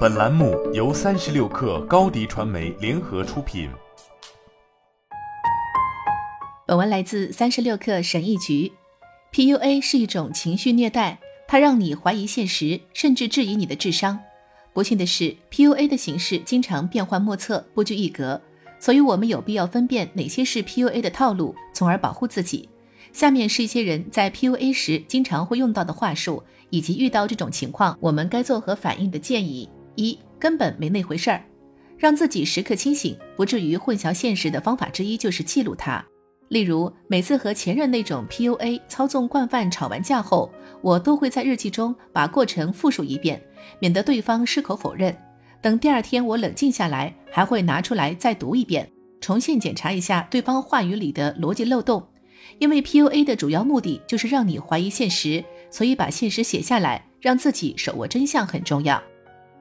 [0.00, 3.70] 本栏目由三十六氪高低传媒联合出品。
[6.66, 8.70] 本文来自三十六氪神译局。
[9.32, 14.18] PUA 是一种情绪虐待，它让你怀疑现实，甚至质疑你的智商。
[14.74, 18.40] 不幸的是，PUA 的形式经常变幻莫测，不拘一格，
[18.78, 22.68] 所以我们有必要分辨哪些是 PUA 的套路，从而保护自己。
[23.12, 29.68] 下面是一些人在 PUA 时经常会用到的话术，以及遇到这种情况我们该作何反应的建议。
[29.96, 31.44] 一、根本没那回事儿，
[31.98, 36.02] 让自己时刻清醒，不至于混淆现实的方法之一就是记录它。
[36.48, 43.40] 例如，每次和前任那种 PUA 操纵惯犯吵完架后，我都会在日记中把过程复述一遍，
[43.78, 45.14] 免得对方矢口否认。
[45.60, 48.90] 等第二天我冷静下来，还会拿出来再读一遍，
[49.20, 52.02] 重新检查一下对方话语里的逻辑漏洞。
[52.58, 59.02] 因为 PUA 的主要目的就是让你怀疑现实，所以把现实写下来，让自己手握真相很重要。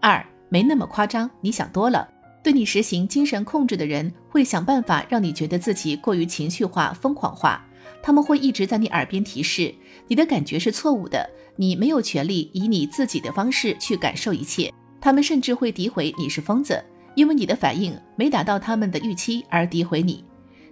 [0.00, 2.08] 二，没那么夸张，你想多了。
[2.42, 7.66] 对你实行精神控制的人会想办法让你觉得自己过于情绪化、疯狂化，
[8.00, 9.74] 他们会一直在你耳边提示
[10.06, 14.72] 你的感觉是错误的，你没有权利以你自己的方式去感受一切。
[15.00, 16.80] 他们甚至会诋毁你是疯子，
[17.16, 20.24] 因为你的反应没达到他们的预期而诋毁你。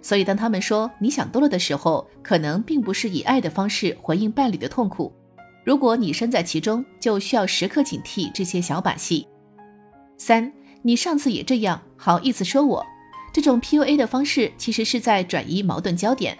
[0.05, 5.11] 所以，当他们说你想多了的时候，可能并不是以爱的方式回应伴侣的痛苦。
[5.63, 9.27] 如果你身在其中，就需要时刻警惕这些小把戏。
[10.15, 10.53] 三，
[10.83, 12.85] 你上次也这样，好意思说我？
[13.33, 16.37] 这种 PUA 的方式其实是在转移矛盾焦点。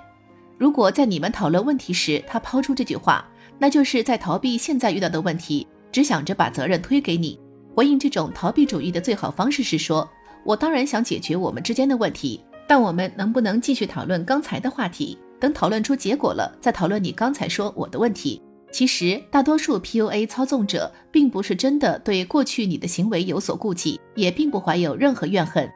[0.60, 7.40] 如果在你们讨论问题时，他抛出这句话，那就是在逃避现在遇到的问题，只想着把责任推给你。
[7.74, 10.08] 回应这种逃避主义的最好方式是说
[10.46, 15.18] ：“我当然想解决我们之间的问题。”但我们能不能继续讨论刚才的话题？
[15.40, 18.42] 等讨论出结果了，再讨论你刚才说我的问题。
[18.72, 25.70] 其实，大多数 PUA 操纵者并不是真的对过去你的行为有所顾忌，也并不怀有任何怨恨。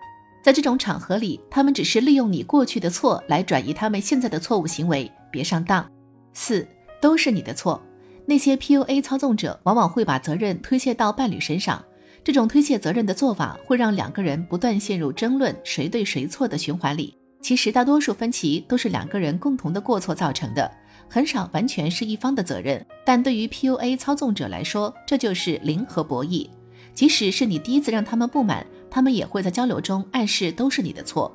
[0.43, 5.09] 在这种场合里，他们只是利用你过去的错来转移他们现在的错误行为。
[5.31, 5.89] 别上当。
[6.33, 6.67] 四，
[6.99, 7.81] 都是你的错。
[8.25, 11.83] 那些 PUA 操纵者往往会把责任推卸到伴侣身上。
[12.23, 17.15] 这种推卸责任的做法会让两个人不断陷入争论谁对谁错的循环里。
[17.41, 20.69] 其实大多数分歧都是两个人共同的过错造成的，
[21.09, 22.85] 很少完全是一方的责任。
[23.05, 26.49] 但对于 PUA 操纵者来说，这就是零和博弈。
[26.93, 31.33] 即使是你第一次让他们不满，他们也会在交流中暗示都是你的错。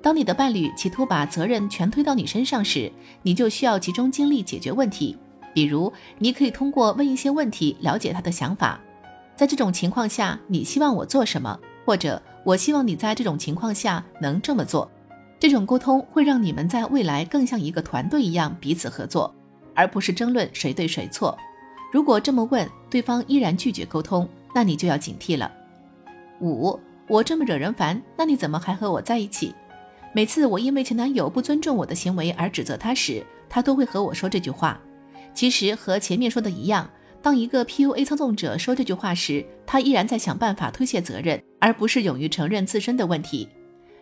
[0.00, 2.90] 当你的伴侣企图把责任全推到你身上时，
[3.22, 5.16] 你就需要集中精力解决问题。
[5.52, 8.80] 比如，你可以通过问一些问题了解他的想法。
[9.36, 11.58] 在这种情况下，你希望我做什么？
[11.84, 14.90] 或者我希望你在这种情况下能这么做。
[15.38, 19.34] 这种沟通会让你们在未来更像一个团队一样彼此合作，
[19.74, 21.36] 而不是争论谁对谁错。
[21.92, 25.50] 如果这么问，对方依然拒绝沟通，那你就要警惕了。
[26.40, 26.78] 五，
[27.08, 29.54] 我这么惹人烦，那你怎么还和我在一起？
[30.14, 34.80] 每次我因为前男友不尊重我的行为而指责他时，他都会和我说这句话。
[35.34, 36.88] 其实和前面说的一样。
[37.24, 43.48] 当一个 PUA 操纵者说这句话时，他依然在想办法推卸责任，而不是勇于承认自身的问题。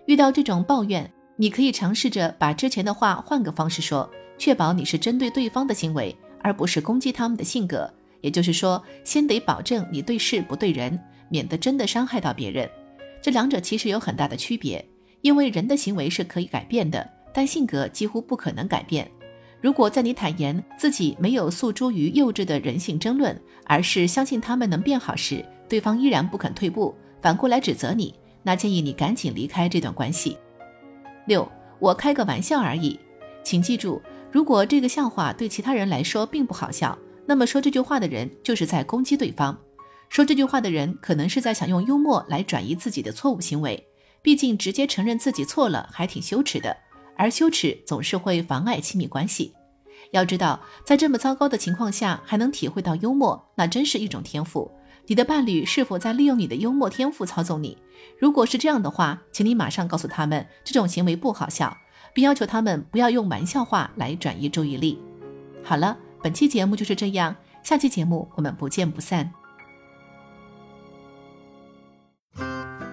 [0.06, 7.88] 遇到这种抱怨，你可以尝试着把之前的话换个方式说，确保你是针对对方的行为，而不是攻击他们的性格。
[8.22, 12.68] 也就是说，先得保证你对事不对人，免得真的伤害到别人。
[13.22, 14.84] 这两者其实有很大的区别，
[15.20, 19.08] 因为人的行为是可以改变的，但性格几乎不可能改变。
[19.62, 26.92] 如果在你坦言自己没有诉诸于幼稚的人性争论，而是相信他们能变好时，对方依然不肯退步，
[27.22, 28.12] 反过来指责你，
[28.42, 30.36] 那建议你赶紧离开这段关系。
[31.26, 32.98] 六，我开个玩笑而已，
[33.44, 34.02] 请记住，
[34.32, 39.56] 如果这个笑话对其他人来说并不好笑，那么说这句话的人就是在攻击对方。
[40.08, 43.86] 说这句话的人可能是在想用幽默来转移自己的错误行为，
[44.22, 46.76] 毕竟直接承认自己错了还挺羞耻的。
[47.22, 49.54] 而羞耻总是会妨碍亲密关系。
[50.10, 54.68] 要知道，在这么糟糕的情况下还能体会到幽默，那真是一种天赋。
[55.06, 57.78] 你的伴侣是否在利用你的幽默天赋操纵你？
[58.18, 61.76] 如果是这样的话，请你马上告诉他们这种行为不好笑，
[62.12, 65.00] 并要求他们不要用玩笑话来转移注意力。
[65.62, 69.32] 好了，本期节目就是这样，下期节目我们不见不散。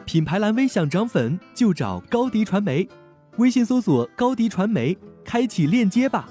[0.06, 2.88] 品牌蓝 V 想涨粉就找高迪传媒。
[3.40, 6.30] 微信搜索高迪传媒，开启链接吧。